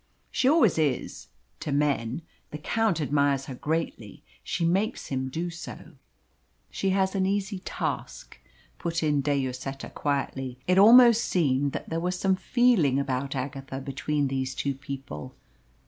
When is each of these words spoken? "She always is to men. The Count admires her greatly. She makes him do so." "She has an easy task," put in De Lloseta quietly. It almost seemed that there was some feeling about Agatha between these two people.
"She 0.31 0.49
always 0.49 0.79
is 0.79 1.27
to 1.59 1.71
men. 1.71 2.23
The 2.49 2.57
Count 2.57 2.99
admires 2.99 3.45
her 3.45 3.53
greatly. 3.53 4.23
She 4.43 4.65
makes 4.65 5.09
him 5.09 5.29
do 5.29 5.51
so." 5.51 5.91
"She 6.71 6.89
has 6.89 7.13
an 7.13 7.27
easy 7.27 7.59
task," 7.59 8.39
put 8.79 9.03
in 9.03 9.21
De 9.21 9.39
Lloseta 9.45 9.91
quietly. 9.93 10.57
It 10.65 10.79
almost 10.79 11.25
seemed 11.25 11.73
that 11.73 11.89
there 11.89 11.99
was 11.99 12.17
some 12.17 12.35
feeling 12.35 12.97
about 12.99 13.35
Agatha 13.35 13.79
between 13.79 14.27
these 14.27 14.55
two 14.55 14.73
people. 14.73 15.35